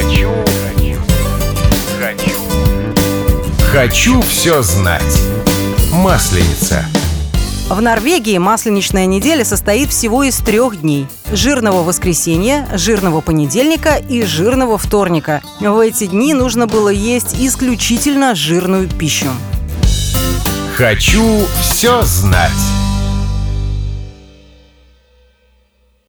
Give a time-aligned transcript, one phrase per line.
[0.00, 0.30] Хочу,
[2.00, 2.40] хочу,
[3.70, 4.22] хочу.
[4.22, 5.22] Все знать.
[5.92, 6.86] Масленица.
[7.68, 11.06] В Норвегии масленичная неделя состоит всего из трех дней.
[11.30, 15.42] Жирного воскресенья, жирного понедельника и жирного вторника.
[15.60, 19.28] В эти дни нужно было есть исключительно жирную пищу.
[20.76, 22.79] Хочу все знать.